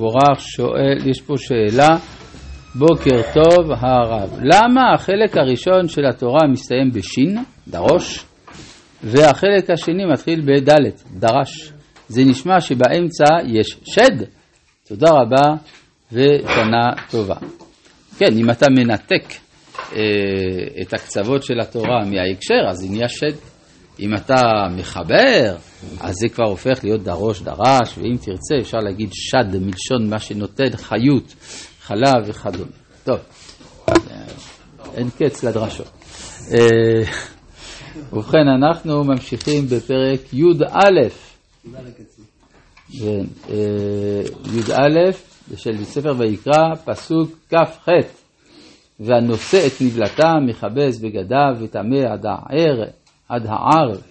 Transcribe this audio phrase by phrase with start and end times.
[0.00, 1.88] מבורך שואל, יש פה שאלה,
[2.74, 8.24] בוקר טוב הרב, למה החלק הראשון של התורה מסתיים בשין, דרוש,
[9.02, 11.72] והחלק השני מתחיל בדלת, דרש?
[12.08, 14.24] זה נשמע שבאמצע יש שד.
[14.88, 15.54] תודה רבה
[16.12, 17.36] ושנה טובה.
[18.18, 19.24] כן, אם אתה מנתק
[19.92, 20.02] אה,
[20.82, 23.53] את הקצוות של התורה מההקשר, אז זה נהיה שד.
[24.00, 25.56] אם אתה מחבר,
[26.00, 30.76] אז זה כבר הופך להיות דרוש דרש, ואם תרצה אפשר להגיד שד מלשון מה שנותן
[30.76, 31.34] חיות,
[31.80, 32.70] חלב וכדומה.
[33.04, 33.18] טוב,
[34.94, 35.90] אין קץ לדרשות.
[36.52, 37.02] אה,
[38.12, 41.08] ובכן, אנחנו ממשיכים בפרק י"א.
[42.98, 44.22] כן, אה,
[44.54, 45.12] י"א
[45.56, 47.88] של ספר ויקרא, פסוק כ"ח.
[49.00, 53.03] והנושא את נבלתם, מכבס בגדיו וטמא עד הערב.
[53.28, 54.02] עד הערב,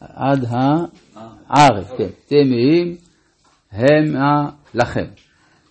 [0.00, 2.96] עד הערב, כן, טמאים
[3.72, 5.04] המה לכם.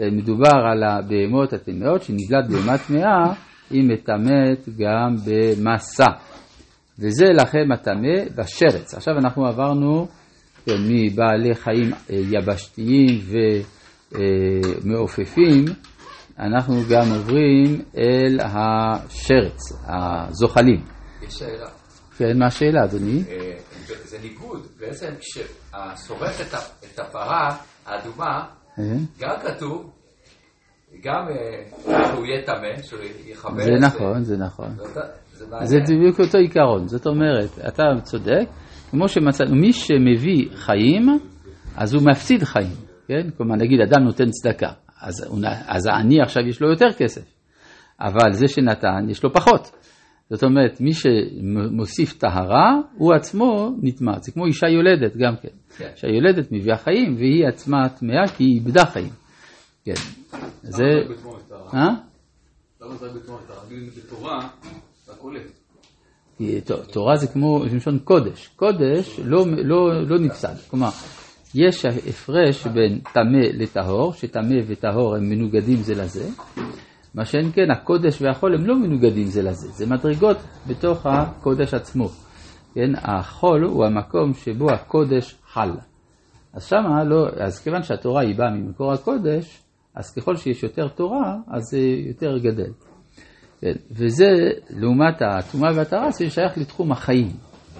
[0.00, 3.32] מדובר על הבהמות הטמאות, שנבלת בהמה טמאה,
[3.70, 6.10] היא מטמאת גם במסע.
[6.98, 8.94] וזה לכם הטמא בשרץ.
[8.94, 10.08] עכשיו אנחנו עברנו
[10.66, 13.20] כן, מבעלי חיים אה, יבשתיים
[14.84, 15.64] ומעופפים,
[16.38, 20.80] אנחנו גם עוברים אל השרץ, הזוחלים.
[21.22, 21.81] יש שאלה.
[22.18, 23.22] כן, מה השאלה, אדוני?
[23.30, 23.52] אה,
[23.86, 26.54] זה ניגוד, בעצם כששורף
[26.94, 28.44] את הפרה האדומה,
[28.78, 28.84] אה?
[29.20, 29.90] גם כתוב,
[31.02, 33.64] גם אה, שהוא יהיה טמא, שהוא יכבד.
[33.64, 34.76] זה נכון, זה נכון.
[35.64, 38.46] זה בדיוק אותו עיקרון, זאת אומרת, אתה צודק,
[38.90, 41.18] כמו שמצאנו, מי שמביא חיים,
[41.76, 42.76] אז הוא מפסיד חיים,
[43.08, 43.30] כן?
[43.36, 44.72] כלומר, נגיד אדם נותן צדקה,
[45.66, 47.24] אז העני עכשיו יש לו יותר כסף,
[48.00, 49.70] אבל זה שנתן, יש לו פחות.
[50.32, 54.12] זאת אומרת, מי שמוסיף טהרה, הוא עצמו נטמע.
[54.20, 55.48] זה כמו אישה יולדת גם כן.
[55.78, 55.90] כן.
[55.94, 59.10] אישה יולדת מביאה חיים, והיא עצמה טמאה כי היא איבדה חיים.
[59.84, 59.92] כן.
[60.62, 60.84] זה...
[61.74, 61.88] אה?
[62.80, 63.38] למה זה בתורה,
[66.92, 68.48] תורה זה כמו לשון קודש.
[68.56, 70.54] קודש לא, לא, לא נפסד.
[70.70, 70.90] כלומר,
[71.54, 76.28] יש הפרש בין טמא לטהור, שטמא וטהור הם מנוגדים זה לזה.
[77.14, 80.36] מה שאין כן, הקודש והחול הם לא מנוגדים זה לזה, זה מדרגות
[80.66, 82.08] בתוך הקודש עצמו.
[82.74, 85.70] כן, החול הוא המקום שבו הקודש חל.
[86.52, 89.62] אז שמה לא, אז כיוון שהתורה היא באה ממקור הקודש,
[89.94, 91.78] אז ככל שיש יותר תורה, אז זה
[92.08, 92.72] יותר גדל.
[93.60, 94.26] כן, וזה
[94.70, 97.28] לעומת הטומאה והטהרה, זה שייך לתחום החיים,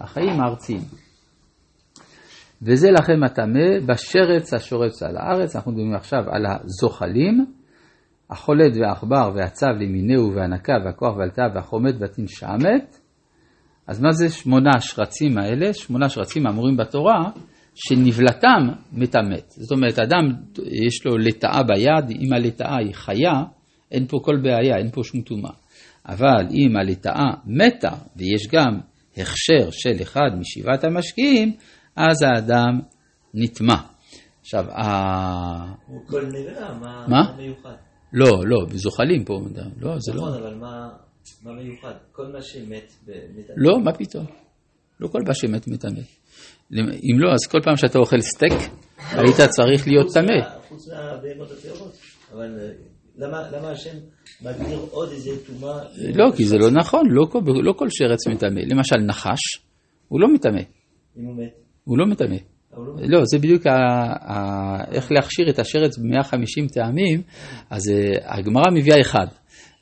[0.00, 0.80] החיים הארציים.
[2.62, 7.46] וזה לכם הטמא בשרץ השורץ על הארץ, אנחנו מדברים עכשיו על הזוחלים,
[8.30, 12.98] החולד והעכבר והצב למיניהו והנקה והכוח והלטה והחומד והתנשמת.
[13.86, 15.72] אז מה זה שמונה השרצים האלה?
[15.72, 17.30] שמונה שרצים האמורים בתורה,
[17.74, 19.50] שנבלתם מטמאת.
[19.50, 20.24] זאת אומרת, אדם
[20.86, 23.42] יש לו לטאה ביד, אם הלטאה היא חיה,
[23.90, 25.52] אין פה כל בעיה, אין פה שום טומאה.
[26.08, 28.80] אבל אם הלטאה מתה, ויש גם
[29.16, 31.52] הכשר של אחד משבעת המשקיעים,
[31.96, 32.80] אז האדם
[33.34, 33.76] נטמע.
[34.40, 34.84] עכשיו, ה...
[35.86, 36.78] הוא כל נראה,
[37.08, 37.87] מה מיוחד?
[38.12, 39.40] לא, לא, זוחלים פה,
[39.80, 40.20] לא, זה לא.
[40.20, 41.92] נכון, אבל מה מיוחד?
[42.12, 43.54] כל מה שמת מטמא.
[43.56, 44.26] לא, מה פתאום?
[45.00, 46.00] לא כל מה שמת מטמא.
[46.72, 50.58] אם לא, אז כל פעם שאתה אוכל סטייק, היית צריך להיות טמא.
[50.68, 51.96] חוץ מהבהמות הטהורות.
[52.32, 52.70] אבל אה,
[53.52, 53.96] למה השם
[54.42, 55.78] מגדיר עוד איזה טומאה?
[56.14, 57.26] לא, כי זה לא נכון, לא,
[57.62, 58.60] לא כל שרץ מטמא.
[58.60, 59.40] למשל, נחש,
[60.08, 60.60] הוא לא מטמא.
[61.16, 61.52] אם הוא מת?
[61.84, 62.36] הוא לא מטמא.
[62.98, 63.72] לא, זה בדיוק ה,
[64.32, 67.22] ה, איך להכשיר את השרץ ב-150 טעמים,
[67.70, 69.26] אז uh, הגמרא מביאה אחד,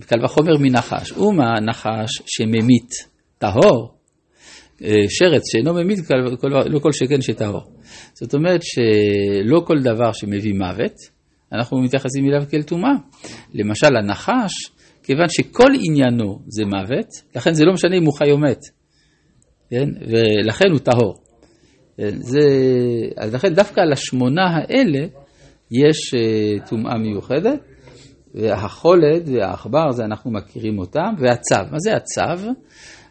[0.00, 1.12] קל וחומר מנחש.
[1.12, 2.90] ומה נחש שממית
[3.38, 3.94] טהור,
[4.78, 5.98] uh, שרץ שאינו ממית,
[6.66, 7.62] לא כל שכן שטהור.
[8.14, 10.94] זאת אומרת שלא כל דבר שמביא מוות,
[11.52, 12.92] אנחנו מתייחסים אליו כאל טומאה.
[13.54, 14.52] למשל הנחש,
[15.02, 17.06] כיוון שכל עניינו זה מוות,
[17.36, 18.60] לכן זה לא משנה אם הוא חי או מת,
[19.70, 19.88] כן?
[20.08, 21.27] ולכן הוא טהור.
[21.98, 22.40] זה,
[23.16, 25.06] אז לכן דווקא על השמונה האלה
[25.70, 27.60] יש אה, טומאה מיוחדת,
[28.34, 31.70] והחולד והעכבר, זה אנחנו מכירים אותם, והצו.
[31.70, 32.50] מה זה הצו?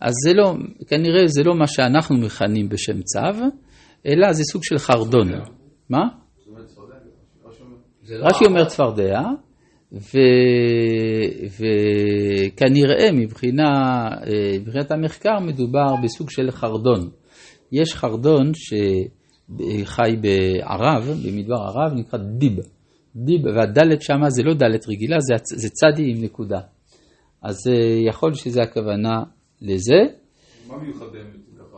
[0.00, 0.54] אז זה לא,
[0.86, 3.44] כנראה זה לא מה שאנחנו מכנים בשם צו,
[4.06, 5.28] אלא זה סוג של חרדון.
[5.90, 6.08] מה?
[8.10, 9.20] רש"י אומר צפרדע,
[12.52, 17.10] וכנראה אה, מבחינת המחקר מדובר בסוג של חרדון.
[17.72, 22.58] יש חרדון שחי בערב, במדבר ערב, נקרא דיב.
[23.16, 26.60] דיב, והדלת שמה זה לא דלת רגילה, זה, זה צדי עם נקודה.
[27.42, 29.22] אז אה, יכול שזה הכוונה
[29.62, 30.00] לזה.
[30.68, 31.76] מה מיוחד באמת ככה?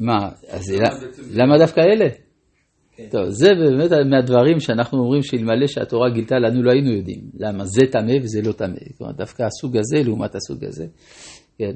[0.00, 0.74] מה, אז
[1.34, 2.08] למה דווקא אלה?
[3.10, 7.20] טוב, זה באמת מהדברים שאנחנו אומרים שאלמלא שהתורה גילתה לנו לא היינו יודעים.
[7.34, 8.76] למה זה טמא וזה לא טמא.
[8.98, 10.86] כלומר, דווקא הסוג הזה לעומת הסוג הזה.
[11.58, 11.72] כן.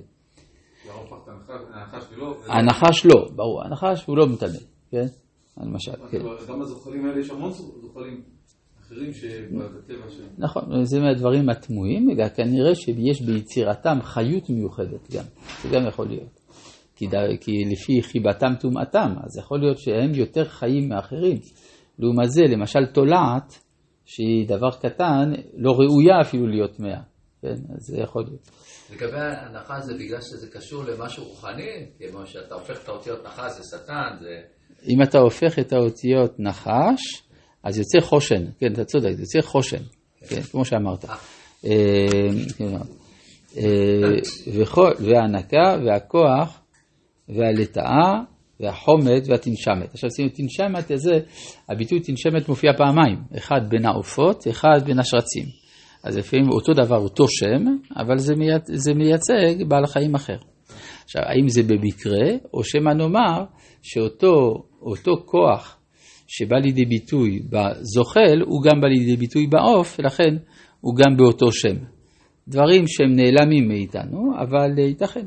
[2.49, 4.49] הנחש לא, ברור, הנחש הוא לא מטמא,
[4.90, 5.06] כן?
[5.60, 6.19] למשל, כן.
[6.49, 8.22] גם הזוחלים האלה יש המון זוחלים
[8.81, 10.06] אחרים שבטבע.
[10.38, 15.25] נכון, זה מהדברים התמוהים, כנראה שיש ביצירתם חיות מיוחדת גם,
[15.62, 16.40] זה גם יכול להיות.
[16.96, 17.06] כי,
[17.40, 21.38] כי לפי חיבתם טומאתם, אז יכול להיות שהם יותר חיים מאחרים.
[21.98, 23.58] לעומת זה, למשל תולעת,
[24.05, 27.00] שהיא דבר קטן, לא ראויה אפילו להיות טמאה,
[27.43, 27.49] כן?
[27.49, 28.50] אז זה יכול להיות.
[28.93, 33.62] לגבי ההנחה זה בגלל שזה קשור למשהו רוחני, כמו שאתה הופך את האותיות נחש זה
[33.62, 34.41] שטן, זה...
[34.89, 37.23] אם אתה הופך את האותיות נחש,
[37.65, 39.83] אז יוצא חושן, כן, אתה צודק, יוצא חושן,
[40.29, 41.05] כן, כמו שאמרת.
[41.05, 41.15] אה.
[41.65, 41.71] אה,
[42.59, 42.77] כן,
[43.56, 46.61] אה, וההנקה והכוח
[47.29, 48.23] והלטאה
[48.61, 49.94] והחומד והתנשמת.
[49.94, 51.15] עכשיו שימו תנשמת הזה,
[51.69, 55.62] הביטוי תנשמת מופיע פעמיים, אחד בין העופות, אחד בין השרצים.
[56.04, 57.64] אז לפעמים אותו דבר, אותו שם,
[57.96, 58.64] אבל זה, מייצ...
[58.66, 60.37] זה מייצג בעל חיים אחר.
[61.04, 63.44] עכשיו, האם זה במקרה, או שמא נאמר
[63.82, 65.78] שאותו כוח
[66.26, 70.37] שבא לידי ביטוי בזוחל, הוא גם בא לידי ביטוי בעוף, ולכן
[70.81, 71.76] הוא גם באותו שם.
[72.48, 75.26] דברים שהם נעלמים מאיתנו, אבל ייתכן.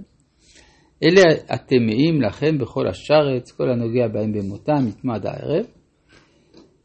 [1.04, 5.66] אלה הטמאים לכם בכל השרץ, כל הנוגע בהם במותם, יתמד הערב,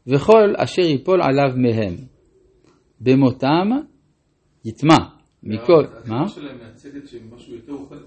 [0.07, 2.10] וכל אשר ייפול עליו מהם.
[3.01, 3.69] במותם
[4.65, 4.97] יטמע.
[5.43, 6.27] מכל, מה?
[6.27, 7.53] שלהם מייצגת שהם משהו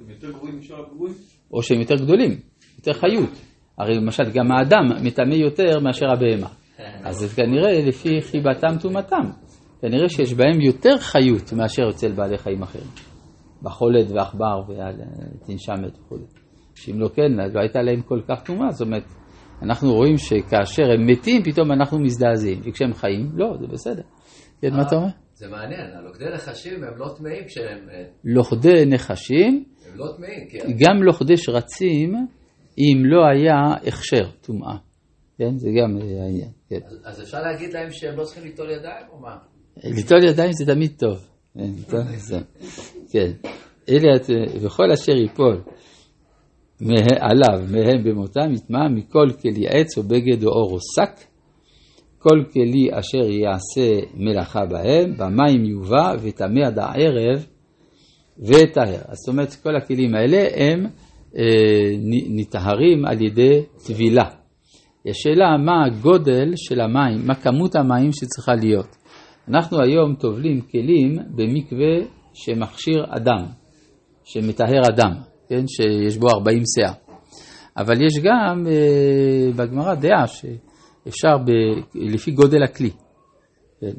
[0.08, 1.14] יותר גרועים משאר הגרועים?
[1.52, 2.30] או שהם יותר גדולים,
[2.78, 3.30] יותר חיות.
[3.78, 6.48] הרי למשל גם האדם מטמא יותר מאשר הבהמה.
[7.04, 9.30] אז זה כנראה לפי חיבתם טומאתם.
[9.80, 12.86] כנראה שיש בהם יותר חיות מאשר אצל בעלי חיים אחרים.
[13.62, 16.16] בחולת ועכבר ותנשמת וכו'.
[16.74, 18.70] שאם לא כן, לא הייתה להם כל כך טומאה.
[18.70, 19.04] זאת אומרת,
[19.62, 22.60] אנחנו רואים שכאשר הם מתים, פתאום אנחנו מזדעזעים.
[22.64, 24.02] וכשהם חיים, לא, זה בסדר.
[24.64, 25.08] כן, מה אתה אומר?
[25.34, 27.88] זה מעניין, לוכדי נחשים הם לא טמאים כשהם...
[27.90, 30.58] אה, לוכדי נחשים, הם לא טמאים, כן.
[30.78, 32.14] גם לוכדי שרצים,
[32.78, 34.76] אם לא היה הכשר, טומאה.
[35.38, 36.50] כן, זה גם העניין.
[36.68, 36.78] כן.
[37.04, 39.36] אז אפשר להגיד להם שהם לא צריכים ליטול ידיים, או מה?
[39.84, 41.28] ליטול ידיים זה תמיד טוב.
[43.12, 43.30] כן,
[43.88, 44.10] אלה,
[44.62, 45.62] וכל אשר ייפול
[47.20, 51.33] עליו מהם במותם יטמע מכל כלי עץ או בגד או אור או שק,
[52.28, 57.46] כל כלי אשר יעשה מלאכה בהם, במים יובא וטמא עד הערב
[58.38, 59.00] וטהר.
[59.12, 60.86] זאת אומרת, כל הכלים האלה הם
[61.38, 61.96] אה,
[62.28, 64.24] נטהרים על ידי טבילה.
[65.04, 68.96] יש שאלה מה הגודל של המים, מה כמות המים שצריכה להיות.
[69.48, 73.46] אנחנו היום טובלים כלים במקווה שמכשיר אדם,
[74.24, 75.12] שמטהר אדם,
[75.48, 75.64] כן?
[75.66, 76.92] שיש בו 40 שאה.
[77.76, 80.26] אבל יש גם אה, בגמרא דעה
[81.04, 81.50] שאפשר ב,
[81.94, 82.90] לפי גודל הכלי.
[83.80, 83.92] כן?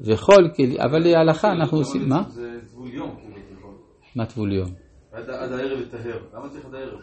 [0.00, 2.22] וכל כלי, אבל להלכה אנחנו עושים, מה?
[2.28, 3.68] זה טבול יום, כאילו.
[4.16, 4.68] מה טבול יום?
[5.12, 7.00] עד הערב לטהר, למה צריך עד הערב?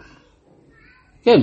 [1.23, 1.39] כן,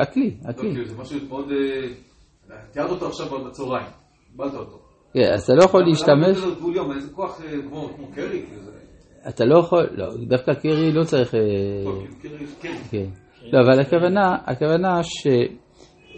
[0.00, 0.74] הכלי, הכלי.
[0.74, 1.48] לא, זה משהו מאוד...
[1.50, 3.86] אה, תיארת אותו עכשיו בצהריים,
[4.30, 4.78] קיבלת אותו.
[5.12, 6.36] כן, אז אתה לא יכול להשתמש...
[6.94, 8.44] איזה כוח אה, כמו קרי?
[9.28, 11.34] אתה לא יכול, לא, דווקא קרי לא צריך...
[11.34, 11.40] אה,
[11.84, 12.02] לא,
[12.90, 13.06] כן.
[13.52, 15.02] לא, אבל הכוונה, הכוונה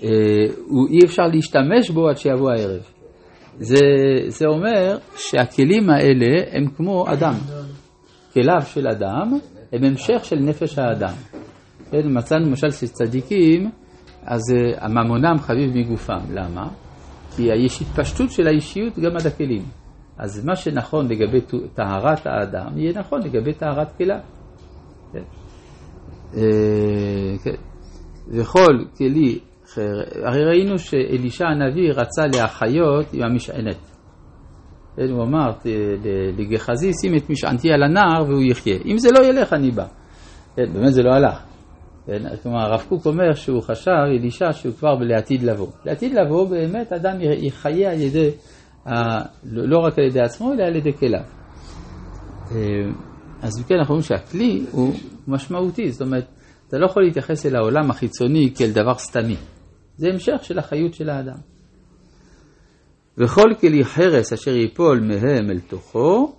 [0.00, 2.82] שאי אפשר להשתמש בו עד שיבוא הערב.
[3.58, 3.80] זה,
[4.26, 7.34] זה אומר שהכלים האלה הם כמו אדם.
[8.32, 9.38] כליו של אדם
[9.72, 11.14] הם המשך של נפש האדם.
[11.90, 13.70] כן, מצאנו למשל שצדיקים,
[14.22, 16.18] אז אה, הממונם חביב מגופם.
[16.30, 16.68] למה?
[17.36, 19.62] כי יש התפשטות של האישיות גם עד הכלים.
[20.18, 21.40] אז מה שנכון לגבי
[21.74, 24.18] טהרת האדם, יהיה נכון לגבי טהרת כליו.
[25.12, 25.22] כן.
[26.34, 27.54] אה, כן.
[28.28, 29.38] וכל כלי,
[30.24, 33.96] הרי ראינו שאלישע הנביא רצה להחיות עם המשענת.
[34.96, 35.50] הוא אמר
[36.38, 38.76] לגחזי, שים את משענתי על הנער והוא יחיה.
[38.84, 39.86] אם זה לא ילך, אני בא.
[40.56, 41.42] כן, באמת זה לא הלך.
[42.06, 45.66] כן, כלומר, הרב קוק אומר שהוא חשב, אלישע, שהוא כבר לעתיד לבוא.
[45.84, 48.30] לעתיד לבוא באמת אדם יחיה על ידי,
[49.44, 51.20] לא רק על ידי עצמו, אלא על ידי כליו.
[52.50, 52.56] אה,
[53.42, 54.92] אז כן, אנחנו רואים שהכלי הוא
[55.28, 56.26] משמעותי, זאת אומרת,
[56.68, 59.36] אתה לא יכול להתייחס אל העולם החיצוני כאל דבר סתמי.
[59.96, 61.38] זה המשך של החיות של האדם.
[63.18, 66.32] וכל כלי חרס אשר ייפול מהם אל תוכו,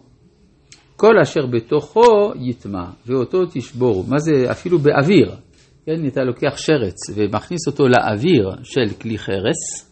[0.96, 4.04] כל אשר בתוכו יטמע, ואותו תשבורו.
[4.04, 5.36] מה זה אפילו באוויר?
[5.86, 9.92] כן, אתה לוקח שרץ ומכניס אותו לאוויר של כלי חרס,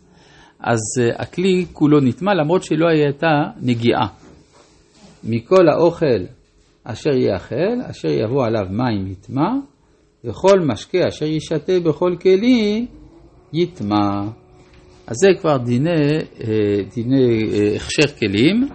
[0.60, 4.07] אז אה, הכלי כולו נטמע למרות שלא הייתה נגיעה.
[5.24, 6.25] מכל האוכל
[6.84, 9.50] אשר יאכל, אשר יבוא עליו מים יטמע,
[10.24, 12.86] וכל משקה אשר ישתה בכל כלי
[13.56, 14.22] יטמע.
[15.08, 18.68] אז זה כבר דיני, אה, דיני אה, הכשר כלים.